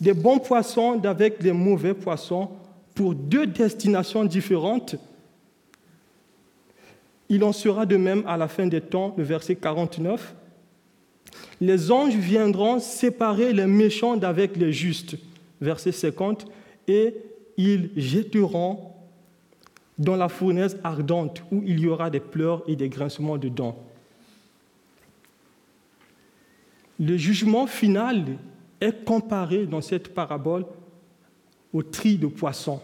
[0.00, 2.50] des bons poissons d'avec des mauvais poissons
[2.94, 4.96] pour deux destinations différentes.
[7.28, 10.34] Il en sera de même à la fin des temps, le verset 49.
[11.62, 15.16] Les anges viendront séparer les méchants d'avec les justes,
[15.60, 16.44] verset 50,
[16.88, 17.14] et
[17.56, 18.80] ils jetteront
[19.96, 23.78] dans la fournaise ardente où il y aura des pleurs et des grincements de dents.
[26.98, 28.38] Le jugement final
[28.80, 30.66] est comparé dans cette parabole
[31.72, 32.80] au tri de poissons,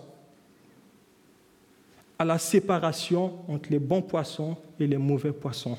[2.17, 5.77] à la séparation entre les bons poissons et les mauvais poissons.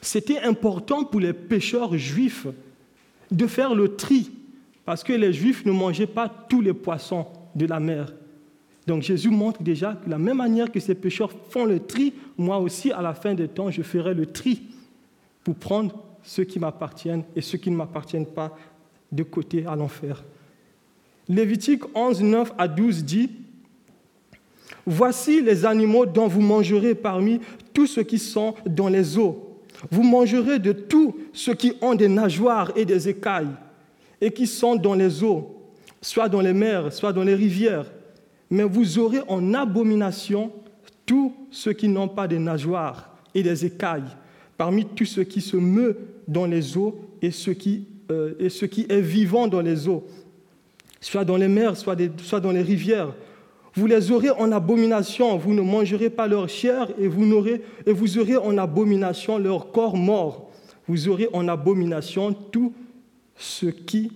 [0.00, 2.46] C'était important pour les pêcheurs juifs
[3.30, 4.30] de faire le tri,
[4.84, 8.12] parce que les juifs ne mangeaient pas tous les poissons de la mer.
[8.86, 12.12] Donc Jésus montre déjà que de la même manière que ces pêcheurs font le tri,
[12.36, 14.62] moi aussi, à la fin des temps, je ferai le tri
[15.44, 18.56] pour prendre ceux qui m'appartiennent et ceux qui ne m'appartiennent pas
[19.12, 20.24] de côté à l'enfer.
[21.28, 23.30] Lévitique 11, 9 à 12 dit,
[24.86, 27.40] Voici les animaux dont vous mangerez parmi
[27.72, 29.49] tous ceux qui sont dans les eaux.
[29.90, 33.54] Vous mangerez de tous ceux qui ont des nageoires et des écailles
[34.20, 35.56] et qui sont dans les eaux,
[36.02, 37.86] soit dans les mers, soit dans les rivières.
[38.50, 40.52] Mais vous aurez en abomination
[41.06, 44.04] tous ceux qui n'ont pas des nageoires et des écailles,
[44.58, 45.96] parmi tous ceux qui se meuvent
[46.28, 50.04] dans les eaux et ce qui, euh, ce est vivant dans les eaux,
[51.00, 53.14] soit dans les mers, soit dans les rivières.
[53.74, 57.32] Vous les aurez en abomination, vous ne mangerez pas leur chair et vous,
[58.18, 60.50] aurez, en abomination leur corps mort.
[60.88, 62.72] Vous aurez en abomination tous
[63.36, 64.12] ceux qui,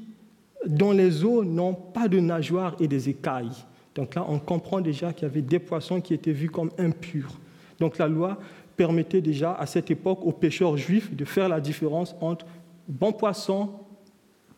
[0.67, 3.53] dans les eaux, n'ont pas de nageoires et des écailles.
[3.95, 7.38] Donc là, on comprend déjà qu'il y avait des poissons qui étaient vus comme impurs.
[7.79, 8.38] Donc la loi
[8.77, 12.45] permettait déjà à cette époque aux pêcheurs juifs de faire la différence entre
[12.88, 13.71] bon poisson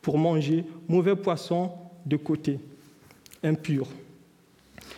[0.00, 1.70] pour manger, mauvais poisson
[2.06, 2.58] de côté,
[3.42, 3.86] impur.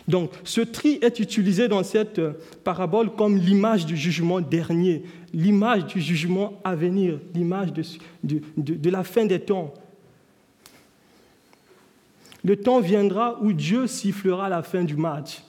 [0.09, 2.19] Donc, ce tri est utilisé dans cette
[2.63, 7.71] parabole comme l'image du jugement dernier, l'image du jugement à venir, l'image
[8.23, 9.71] de, la fin des temps.
[12.43, 15.43] Le temps viendra où Dieu sifflera la fin du match.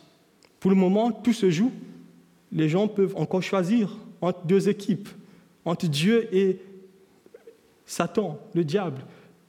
[0.58, 1.72] Pour le moment, tout se joue.
[2.52, 5.08] Les gens peuvent encore choisir entre deux équipes,
[5.64, 6.58] entre Dieu et
[7.86, 9.00] Satan, le diable.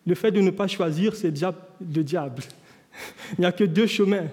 [0.07, 2.43] Le fait de ne pas choisir, c'est le diable.
[3.37, 4.27] Il n'y a que deux chemins.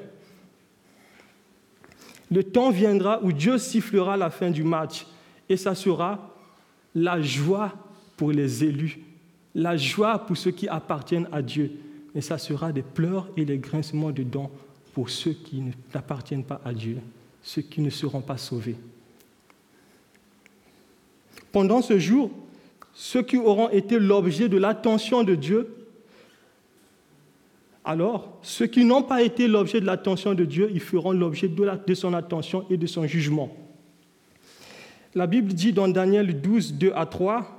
[2.30, 5.06] Le temps viendra où Dieu sifflera la fin du match
[5.48, 6.34] et ça sera
[6.94, 7.72] la joie
[8.16, 8.98] pour les élus,
[9.54, 11.72] la joie pour ceux qui appartiennent à Dieu.
[12.14, 14.50] Et ça sera des pleurs et des grincements de dents
[14.92, 15.62] pour ceux qui
[15.94, 16.98] n'appartiennent pas à Dieu,
[17.42, 18.76] ceux qui ne seront pas sauvés.
[21.52, 22.30] Pendant ce jour,
[22.92, 25.77] ceux qui auront été l'objet de l'attention de Dieu,
[27.88, 31.94] alors ceux qui n'ont pas été l'objet de l'attention de Dieu, ils feront l'objet de,
[31.94, 33.57] son attention et de son jugement.
[35.14, 37.55] La Bible dit dans Daniel 12, 2 à 3,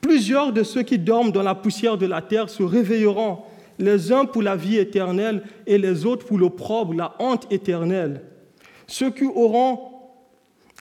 [0.00, 3.38] Plusieurs de ceux qui dorment dans la poussière de la terre se réveilleront,
[3.80, 8.22] les uns pour la vie éternelle et les autres pour l'opprobre, la honte éternelle.
[8.86, 9.80] Ceux qui auront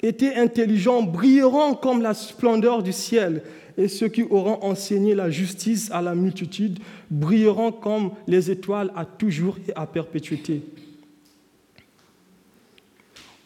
[0.03, 3.41] été intelligents brilleront comme la splendeur du ciel,
[3.77, 9.05] et ceux qui auront enseigné la justice à la multitude brilleront comme les étoiles à
[9.05, 10.61] toujours et à perpétuité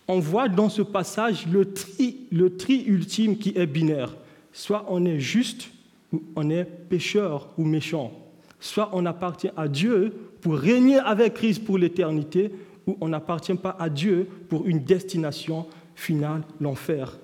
[0.07, 4.15] on voit dans ce passage le tri, le tri ultime qui est binaire.
[4.53, 5.69] Soit on est juste
[6.13, 8.11] ou on est pécheur ou méchant.
[8.59, 12.51] Soit on appartient à Dieu pour régner avec Christ pour l'éternité,
[12.87, 17.17] ou on n'appartient pas à Dieu pour une destination finale, l'enfer,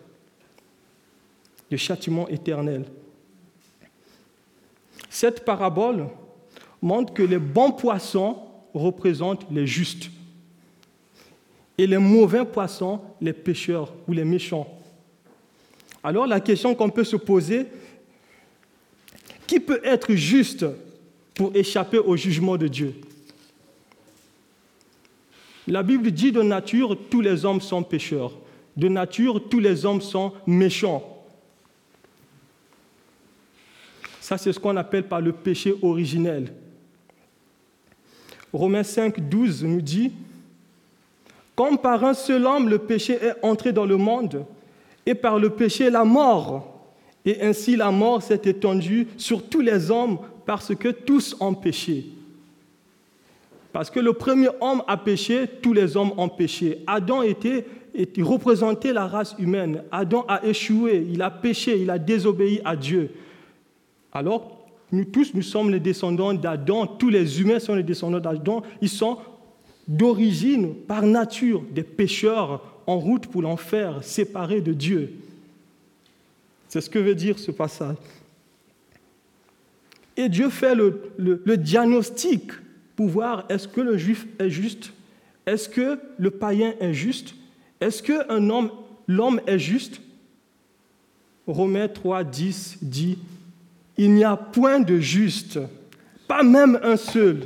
[1.73, 2.85] le châtiment éternel.
[5.09, 6.07] Cette parabole
[6.83, 8.37] montre que les bons poissons
[8.75, 10.11] représentent les justes
[11.79, 14.67] et les mauvais poissons, les pécheurs ou les méchants.
[16.03, 17.65] Alors la question qu'on peut se poser,
[19.47, 20.67] qui peut être juste
[21.33, 22.93] pour échapper au jugement de Dieu?
[25.67, 28.33] La Bible dit de nature, tous les hommes sont pécheurs.
[28.77, 31.12] De nature, tous les hommes sont méchants.
[34.23, 36.53] Ça, c'est ce qu'on appelle par le péché originel.
[38.53, 40.13] Romains 5, 12 nous dit,
[41.57, 44.45] comme par un seul homme le péché est entré dans le monde,
[45.05, 46.87] et par le péché la mort.
[47.25, 52.05] Et ainsi la mort s'est étendue sur tous les hommes parce que tous ont péché.
[53.73, 56.81] Parce que le premier homme a péché, tous les hommes ont péché.
[56.87, 59.83] Adam était, était, représentait la race humaine.
[59.91, 63.11] Adam a échoué, il a péché, il a désobéi à Dieu.
[64.13, 68.61] Alors, nous tous, nous sommes les descendants d'Adam, tous les humains sont les descendants d'Adam,
[68.81, 69.17] ils sont
[69.87, 75.13] d'origine, par nature, des pécheurs en route pour l'enfer, séparés de Dieu.
[76.69, 77.95] C'est ce que veut dire ce passage.
[80.15, 82.51] Et Dieu fait le, diagnostic
[82.95, 84.93] pour voir est-ce que le juif est juste,
[85.45, 87.33] est-ce que le païen est juste,
[87.81, 88.13] est-ce que
[89.07, 90.01] l'homme est juste?
[91.47, 93.17] Romains 3, 10 dit
[93.97, 95.59] Il n'y a point de juste,
[96.27, 97.41] pas même un seul.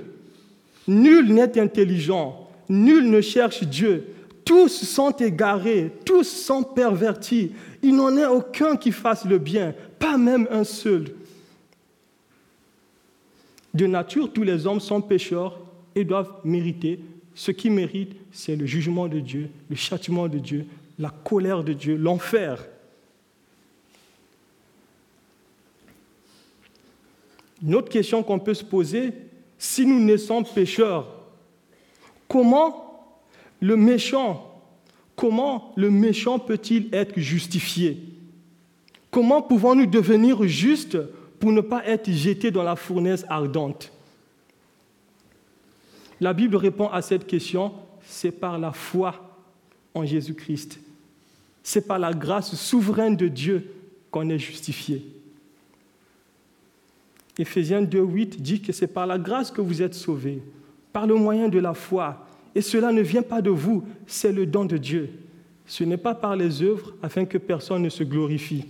[0.88, 4.08] Nul n'est intelligent, nul ne cherche Dieu.
[4.46, 7.52] Tous sont égarés, tous sont pervertis.
[7.84, 11.06] Il n'en est aucun qui fasse le bien, pas même un seul.
[13.74, 15.60] De nature, tous les hommes sont pécheurs
[15.94, 17.00] et doivent mériter.
[17.36, 20.66] Ce qui mérite, c'est le jugement de Dieu, le châtiment de Dieu,
[20.98, 22.66] la colère de Dieu, l'enfer.
[27.64, 29.14] Une autre question qu'on peut se poser,
[29.58, 31.08] si nous naissons pécheurs,
[32.28, 33.16] comment
[33.60, 34.62] le méchant,
[35.16, 37.98] comment le méchant peut-il être justifié?
[39.10, 40.98] Comment pouvons-nous devenir justes
[41.40, 43.92] pour ne pas être jetés dans la fournaise ardente?
[46.20, 49.40] La Bible répond à cette question, c'est par la foi
[49.94, 50.80] en Jésus-Christ.
[51.64, 53.74] C'est par la grâce souveraine de Dieu
[54.12, 55.06] qu'on est justifié.
[57.40, 60.42] Éphésiens 2.8 dit que c'est par la grâce que vous êtes sauvés,
[60.92, 62.26] par le moyen de la foi.
[62.56, 65.10] Et cela ne vient pas de vous, c'est le don de Dieu.
[65.68, 68.66] Ce n'est pas par les œuvres afin que personne ne se glorifie.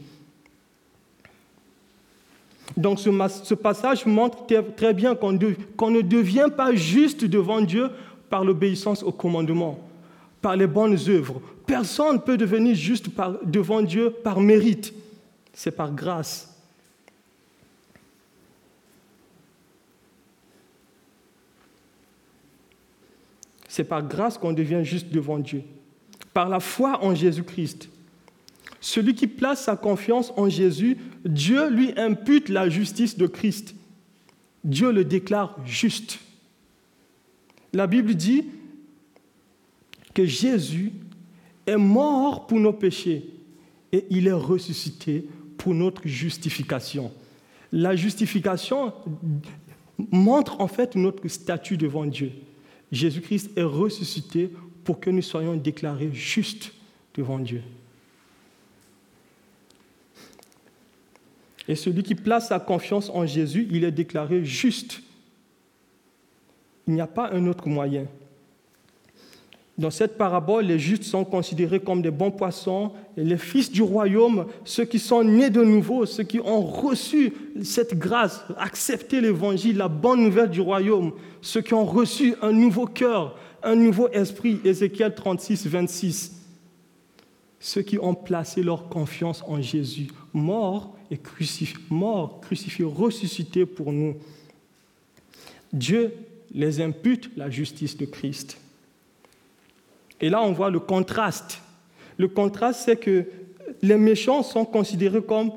[2.75, 7.89] Donc ce, passage montre très bien qu'on ne devient pas juste devant Dieu
[8.29, 9.79] par l'obéissance au commandement,
[10.41, 11.41] par les bonnes œuvres.
[11.65, 13.07] Personne ne peut devenir juste
[13.45, 14.93] devant Dieu par mérite.
[15.53, 16.56] C'est par grâce.
[23.77, 25.61] C'est par grâce qu'on devient juste devant Dieu.
[26.33, 27.89] Par la foi en Jésus-Christ.
[28.81, 33.75] Celui qui place sa confiance en Jésus, Dieu lui impute la justice de Christ.
[34.63, 36.17] Dieu le déclare juste.
[37.71, 38.45] La Bible dit
[40.15, 40.91] que Jésus
[41.67, 43.29] est mort pour nos péchés
[43.91, 47.11] et il est ressuscité pour notre justification.
[47.71, 48.91] La justification
[50.11, 52.31] montre en fait notre statut devant Dieu.
[52.91, 54.51] Jésus-Christ est ressuscité
[54.83, 56.73] pour que nous soyons déclarés justes
[57.13, 57.61] devant Dieu.
[61.67, 65.01] Et celui qui place sa confiance en Jésus, il est déclaré juste.
[66.87, 68.05] Il n'y a pas un autre moyen.
[69.77, 73.83] Dans cette parabole, les justes sont considérés comme des bons poissons, et les fils du
[73.83, 79.77] royaume, ceux qui sont nés de nouveau, ceux qui ont reçu cette grâce, accepté l'évangile,
[79.77, 81.11] la bonne nouvelle du royaume,
[81.41, 86.41] ceux qui ont reçu un nouveau cœur, un nouveau esprit, Ézéchiel 36, 26.
[87.59, 93.93] Ceux qui ont placé leur confiance en Jésus, mort et crucifié, mort, crucifié, ressuscité pour
[93.93, 94.15] nous.
[95.71, 96.13] Dieu
[96.51, 98.57] les impute la justice de Christ.
[100.21, 101.61] Et là, on voit le contraste.
[102.17, 103.25] Le contraste, c'est que
[103.81, 105.51] les méchants sont considérés comme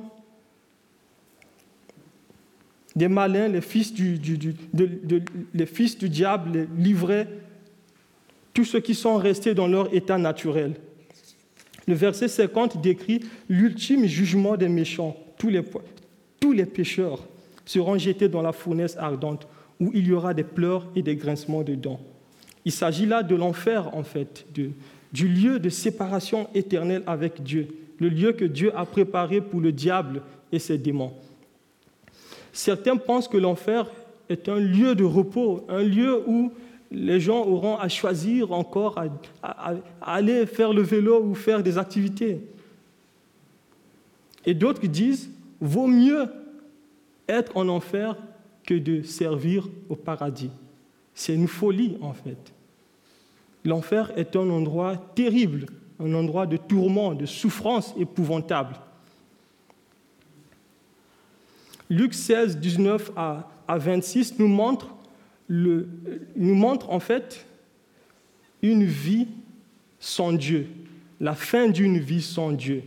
[2.94, 4.18] des malins, les fils du,
[6.08, 7.26] diable, les livrés,
[8.52, 10.74] tous ceux qui sont restés dans leur état naturel.
[11.86, 15.16] Le verset 50 décrit l'ultime jugement des méchants.
[15.38, 15.62] Tous les,
[16.38, 17.26] tous les pécheurs
[17.64, 19.46] seront jetés dans la fournaise ardente,
[19.78, 22.00] où il y aura des pleurs et des grincements de dents.
[22.64, 24.46] Il s'agit là de l'enfer, en fait,
[25.12, 29.72] du lieu de séparation éternelle avec Dieu, le lieu que Dieu a préparé pour le
[29.72, 31.12] diable et ses démons.
[32.52, 33.86] Certains pensent que l'enfer
[34.28, 36.52] est un lieu de repos, un lieu où
[36.90, 39.06] les gens auront à choisir encore à,
[39.42, 39.74] à
[40.14, 42.40] aller faire le vélo ou faire des activités.
[44.44, 45.30] Et d'autres disent,
[45.60, 46.26] vaut mieux
[47.28, 48.16] être en enfer
[48.64, 50.50] que de servir au paradis.
[51.20, 52.54] C'est une folie en fait.
[53.66, 55.66] L'enfer est un endroit terrible,
[55.98, 58.76] un endroit de tourment, de souffrance épouvantable.
[61.90, 64.94] Luc 16, 19 à, 26 nous montre,
[65.46, 65.90] le,
[66.36, 67.44] nous montre en fait
[68.62, 69.28] une vie
[69.98, 70.68] sans Dieu,
[71.20, 72.82] la fin d'une vie sans Dieu.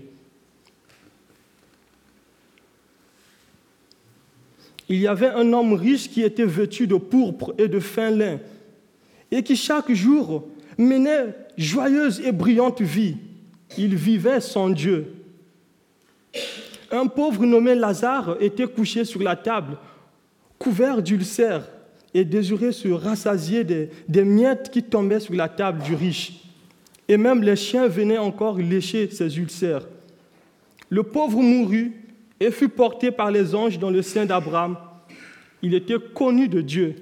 [4.89, 8.39] Il y avait un homme riche qui était vêtu de pourpre et de fin lin,
[9.31, 13.17] et qui chaque jour menait joyeuse et brillante vie.
[13.77, 15.13] Il vivait sans Dieu.
[16.91, 19.77] Un pauvre nommé Lazare était couché sur la table,
[20.59, 21.67] couvert d'ulcères,
[22.13, 26.43] et désirait se rassasier des, des, miettes qui tombaient sur la table du riche.
[27.07, 29.87] Et même les chiens venaient encore lécher ses ulcères.
[30.89, 32.02] Le pauvre mourut
[32.39, 34.77] et fut porté par les anges dans le sein d'Abraham.
[35.61, 36.95] Il était connu de Dieu.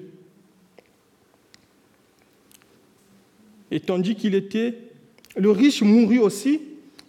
[3.71, 4.77] Et tandis qu'il était,
[5.35, 6.61] le riche mourut aussi,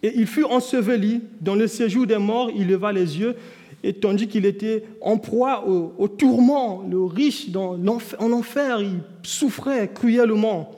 [0.03, 1.21] et il fut enseveli.
[1.41, 3.37] Dans le séjour des morts, il leva les yeux,
[3.83, 7.77] et tandis qu'il était en proie au, tourment, le riche dans
[8.19, 10.71] en enfer, il souffrait cruellement.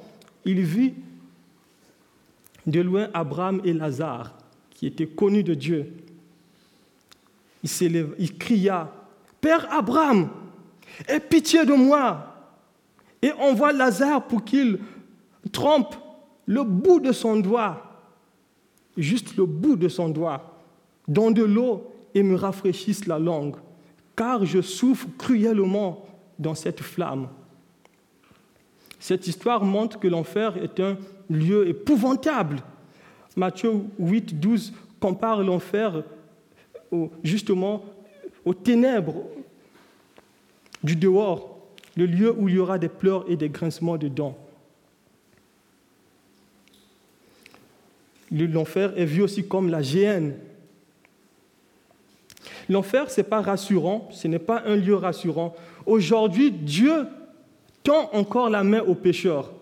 [0.46, 0.94] Il vit
[2.66, 4.36] de loin Abraham et Lazare,
[4.70, 5.92] qui étaient connus de Dieu
[7.64, 8.92] il il cria,
[9.40, 10.28] Père Abraham,
[11.08, 12.30] aie pitié de moi.
[13.22, 14.78] Et envoie Lazare pour qu'il
[15.50, 15.96] trempe
[16.46, 17.82] le bout de son doigt,
[18.96, 20.60] juste le bout de son doigt,
[21.08, 23.56] dans de l'eau et me rafraîchisse la langue,
[24.14, 26.06] car je souffre cruellement
[26.38, 27.28] dans cette flamme.
[28.98, 30.96] Cette histoire montre que l'enfer est un
[31.28, 32.62] lieu épouvantable.
[33.36, 36.04] Matthieu 8, 12 compare l'enfer
[37.22, 37.84] justement
[38.44, 39.24] aux ténèbres
[40.82, 41.58] du dehors,
[41.96, 44.36] le lieu où il y aura des pleurs et des grincements de dents.
[48.30, 50.34] L'enfer est vu aussi comme la géhenne.
[52.68, 55.54] L'enfer, ce n'est pas rassurant, ce n'est pas un lieu rassurant.
[55.86, 57.06] Aujourd'hui, Dieu
[57.82, 59.52] tend encore la main aux pécheurs.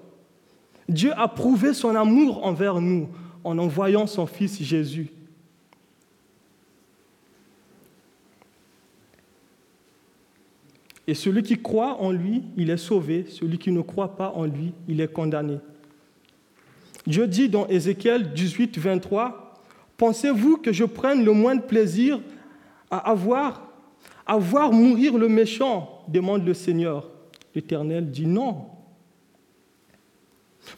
[0.89, 3.09] Dieu a prouvé son amour envers nous
[3.45, 5.11] en envoyant son Fils Jésus.
[11.07, 13.27] Et celui qui croit en lui, il est sauvé.
[13.29, 15.59] Celui qui ne croit pas en lui, il est condamné.
[17.07, 19.61] Dieu dit dans Ézéchiel 18, 23,
[19.97, 22.21] Pensez-vous que je prenne le moindre plaisir
[22.91, 23.69] à avoir,
[24.27, 26.05] à voir mourir le méchant?
[26.09, 27.09] demande le Seigneur.
[27.55, 28.67] L'Éternel dit non.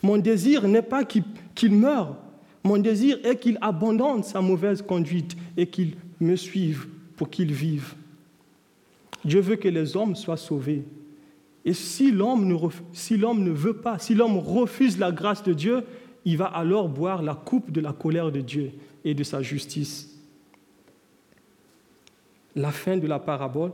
[0.03, 2.16] Mon désir n'est pas qu'il meure.
[2.62, 7.95] Mon désir est qu'il abandonne sa mauvaise conduite et qu'il me suive pour qu'il vive.
[9.25, 10.85] Dieu veut que les hommes soient sauvés.
[11.64, 15.85] Et si l'homme ne, veut pas, si l'homme refuse la grâce de Dieu,
[16.25, 18.72] il va alors boire la coupe de la colère de Dieu
[19.05, 20.11] et de sa justice.
[22.55, 23.72] La fin de la parabole.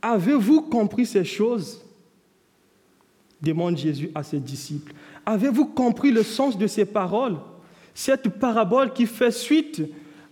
[0.00, 1.84] Avez-vous compris ces choses?
[3.42, 4.92] Demande Jésus à ses disciples.
[5.26, 7.36] Avez-vous compris le sens de ces paroles?
[7.92, 9.82] Cette parabole qui fait suite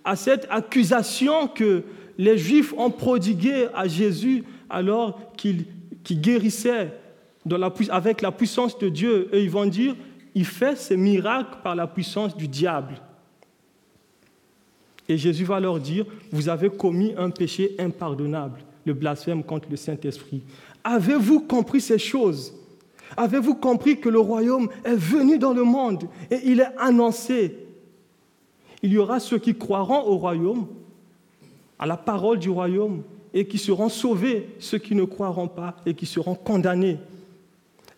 [0.05, 1.85] à cette accusation que
[2.19, 5.67] les Juifs ont prodiguée à Jésus alors qu'il
[6.11, 6.93] guérissait
[7.91, 9.29] avec la puissance de Dieu.
[9.33, 9.95] Et ils vont dire,
[10.35, 12.95] il fait ces miracles par la puissance du diable.
[15.09, 19.77] Et Jésus va leur dire, vous avez commis un péché impardonnable, le blasphème contre le
[19.77, 20.43] Saint-Esprit.
[20.85, 22.55] Avez-vous compris ces choses?
[23.17, 27.59] Avez-vous compris que le royaume est venu dans le monde et il est annoncé?
[28.83, 30.67] Il y aura ceux qui croiront au royaume,
[31.83, 33.03] à la parole du royaume,
[33.35, 36.99] et qui seront sauvés, ceux qui ne croiront pas et qui seront condamnés.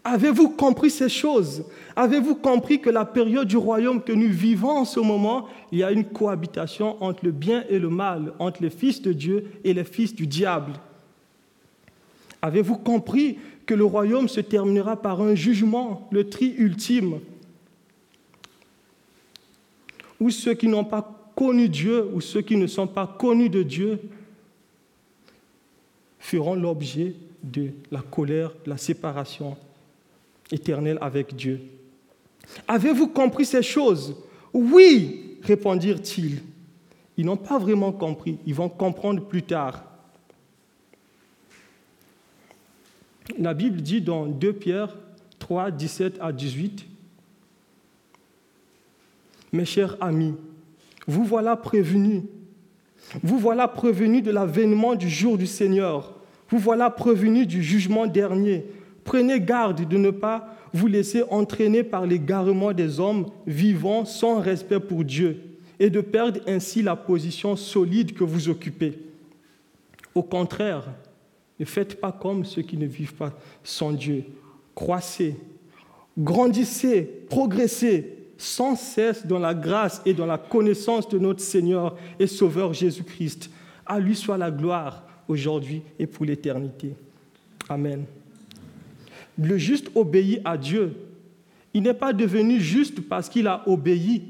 [0.03, 1.67] Avez-vous compris ces choses?
[1.95, 5.85] Avez-vous compris que la période du royaume que nous vivons en ce moment, il y
[5.85, 9.75] a une cohabitation entre le bien et le mal, entre les fils de Dieu et
[9.75, 10.73] les fils du diable?
[12.41, 17.21] Avez-vous compris que le royaume se terminera par un jugement, le tri ultime,
[20.19, 23.63] où ceux qui n'ont pas connu Dieu ou ceux qui ne sont pas connus de
[23.63, 24.01] Dieu
[26.19, 29.57] feront l'objet de la colère, de la séparation
[30.51, 31.61] éternelle avec Dieu.
[32.67, 34.17] Avez-vous compris ces choses?
[34.53, 36.43] Oui, répondirent-ils.
[37.17, 39.85] Ils n'ont pas vraiment compris, ils vont comprendre plus tard.
[43.39, 44.97] La Bible dit dans 2 Pierre
[45.39, 46.87] 3, 17 à 18,
[49.53, 50.35] Mes chers amis,
[51.07, 52.23] vous voilà prévenus.
[53.23, 56.15] Vous voilà prévenus de l'avènement du jour du Seigneur.
[56.49, 58.65] Vous voilà prévenus du jugement dernier.
[59.05, 64.81] Prenez garde de ne pas vous laisser entraîner par l'égarement des hommes vivant sans respect
[64.81, 65.41] pour Dieu
[65.79, 68.99] et de perdre ainsi la position solide que vous occupez.
[70.15, 70.85] Au contraire,
[71.59, 73.33] ne faites pas comme ceux qui ne vivent pas
[73.63, 74.25] sans Dieu.
[74.75, 75.37] Croissez,
[76.19, 82.27] grandissez, progressez sans cesse dans la grâce et dans la connaissance de notre Seigneur et
[82.27, 83.51] Sauveur Jésus-Christ.
[83.87, 86.95] À lui soit la gloire aujourd'hui et pour l'éternité.
[87.69, 88.05] Amen.
[89.39, 90.95] Le juste obéit à Dieu.
[91.73, 94.23] Il n'est pas devenu juste parce qu'il a obéi.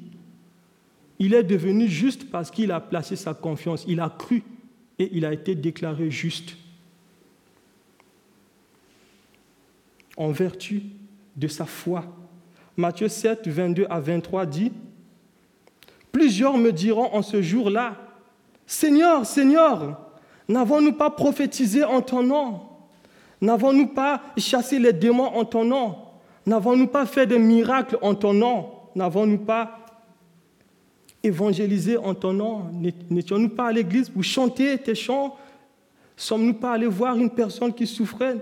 [1.19, 3.85] Il est devenu juste parce qu'il a placé sa confiance.
[3.87, 4.43] Il a cru
[4.99, 6.57] et il a été déclaré juste.
[10.17, 10.83] en vertu
[11.37, 12.05] de sa foi.
[12.77, 14.73] Matthieu 7, 22 à 23 dit,
[16.11, 17.97] Plusieurs me diront en ce jour-là,
[18.67, 20.01] Seigneur, Seigneur,
[20.49, 22.61] n'avons-nous pas prophétisé en ton nom?
[23.41, 25.97] N'avons-nous pas chassé les démons en ton nom?
[26.47, 28.71] N'avons-nous pas fait des miracles en ton nom?
[28.95, 29.79] N'avons-nous pas
[31.23, 32.67] évangélisé en ton nom?
[33.11, 35.37] N'étions-nous pas à l'église pour chanter tes chants?
[36.17, 38.37] Sommes-nous pas allés voir une personne qui souffrait?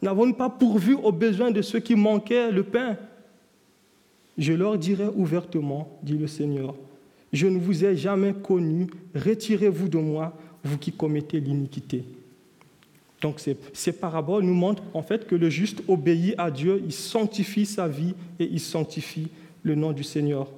[0.00, 2.96] N'avons-nous pas pourvu aux besoins de ceux qui manquaient le pain?
[4.38, 6.74] Je leur dirai ouvertement, dit le Seigneur,
[7.32, 10.32] je ne vous ai jamais connu, retirez-vous de moi,
[10.64, 12.04] vous qui commettez l'iniquité.
[13.20, 13.40] Donc
[13.72, 17.88] ces, paraboles nous montrent en fait que le juste obéit à Dieu, il sanctifie sa
[17.88, 19.28] vie et il sanctifie
[19.64, 20.48] le nom du Seigneur.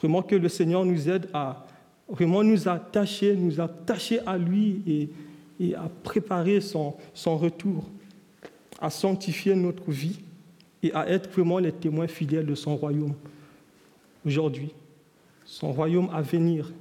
[0.00, 1.66] Vraiment que le Seigneur nous aide à
[2.08, 5.10] vraiment nous attacher, nous attacher à lui
[5.60, 6.96] et, à préparer son
[7.36, 7.84] retour
[8.80, 10.18] à sanctifier notre vie
[10.84, 13.14] et à être vraiment les témoins fidèles de son royaume
[14.24, 14.70] aujourd'hui,
[15.46, 16.72] son royaume à venir,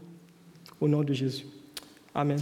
[0.81, 1.45] au nom de Jésus.
[2.13, 2.39] Amen.